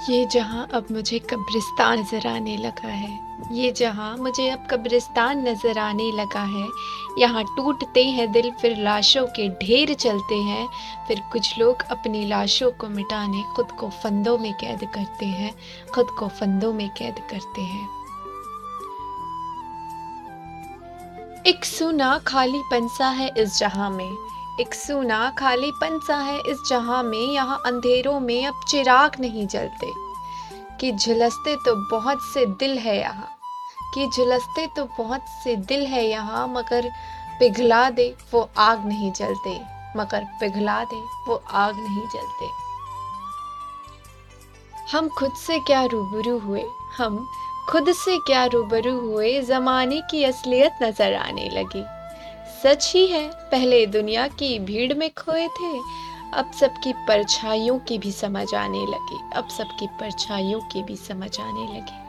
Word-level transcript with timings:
ये 0.00 0.24
जहाँ 0.26 0.66
अब 0.74 0.86
मुझे 0.90 1.18
कब्रिस्तान 1.30 1.98
नज़र 2.00 2.26
आने 2.26 2.56
लगा 2.56 2.88
है, 2.88 3.18
ये 3.52 3.70
जहाँ 3.72 4.16
मुझे 4.16 4.48
अब 4.50 4.66
कब्रिस्तान 4.70 5.42
नज़र 5.48 5.78
आने 5.78 6.10
लगा 6.12 6.42
है। 6.42 6.66
यहाँ 7.18 7.42
टूटते 7.46 8.04
हैं 8.06 8.30
दिल, 8.32 8.50
फिर 8.52 8.76
लाशों 8.78 9.26
के 9.36 9.48
ढेर 9.58 9.94
चलते 9.94 10.34
हैं, 10.42 10.66
फिर 11.08 11.20
कुछ 11.32 11.58
लोग 11.58 11.82
अपनी 11.90 12.24
लाशों 12.26 12.70
को 12.70 12.88
मिटाने 12.88 13.42
खुद 13.56 13.72
को 13.72 13.88
फंदों 14.02 14.36
में 14.38 14.52
कैद 14.54 14.88
करते 14.94 15.26
हैं, 15.26 15.52
खुद 15.94 16.16
को 16.18 16.28
फंदों 16.30 16.72
में 16.72 16.88
कैद 16.90 17.20
करते 17.30 17.62
हैं। 17.62 17.86
एक 21.46 21.64
सुना 21.64 22.16
खाली 22.26 22.62
पंसा 22.70 23.08
है 23.10 23.32
इस 23.38 23.58
जहाँ 23.58 23.90
में। 23.90 24.10
एक 24.60 24.74
सूना 24.74 25.30
खाली 25.38 25.70
पंसा 25.70 26.16
है 26.16 26.38
इस 26.40 26.58
जहाँ 26.68 27.02
में, 27.02 27.18
यहाँ 27.18 27.62
अंधेरों 27.66 28.20
में 28.20 28.46
अब 28.46 28.60
चिराग 28.68 29.12
नहीं 29.20 29.46
जलते। 29.46 29.92
कि 30.80 30.92
झुलसते 30.92 31.56
तो 31.56 31.90
बहुत 31.90 32.18
से 32.34 32.46
दिल 32.46 32.78
है 32.78 32.98
यहाँ। 32.98 33.28
कि 33.94 34.06
झुलसते 34.06 34.66
तो 34.66 34.84
बहुत 34.84 35.20
से 35.44 35.56
दिल 35.56 35.86
है 35.86 36.06
यहाँ, 36.06 36.48
मगर 36.48 36.90
पिघला 37.40 37.90
दे, 37.90 38.16
वो 38.34 38.50
आग 38.58 38.86
नहीं 38.86 39.12
जलते। 39.12 39.60
मगर 39.96 40.24
पिघला 40.24 40.84
दे, 40.84 41.02
वो 41.28 41.42
आग 41.50 41.74
नहीं 41.74 42.08
जलते। 42.08 42.48
हम 44.92 45.08
खुद 45.08 45.32
से 45.32 45.58
क्या 45.58 45.84
रूबरू 45.84 46.38
हुए? 46.38 46.64
हम 46.96 47.28
खुद 47.68 47.92
से 47.92 48.18
क्या 48.18 48.44
रूबरू 48.44 48.98
हुए? 49.00 49.42
जमाने 49.42 50.00
की 50.10 50.24
असलियत 50.24 50.78
नज़र 50.82 51.14
आने 51.14 51.48
लगी। 51.48 51.97
सच 52.62 52.92
ही 52.94 53.06
है, 53.06 53.28
पहले 53.28 53.86
दुनिया 53.86 54.26
की 54.28 54.58
भीड़ 54.58 54.94
में 54.94 55.10
खोए 55.10 55.46
थे, 55.48 55.78
अब 56.34 56.50
सबकी 56.60 56.92
परछाइयों 56.92 57.78
की 57.78 57.98
भी 57.98 58.12
समझ 58.12 58.54
आने 58.54 58.86
लगी, 58.86 59.18
अब 59.34 59.48
सबकी 59.48 59.86
परछाइयों 59.86 60.60
की 60.60 60.82
भी 60.82 60.96
समझ 60.96 61.40
आने 61.40 61.78
लगी। 61.78 62.07